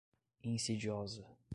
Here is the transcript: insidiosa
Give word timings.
insidiosa 0.43 1.23